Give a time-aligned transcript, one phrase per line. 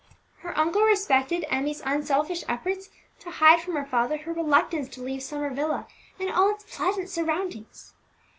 [0.39, 5.21] Her uncle respected Emmie's unselfish efforts to hide from her father her reluctance to leave
[5.21, 5.85] Summer Villa
[6.19, 7.93] and all its pleasant surroundings.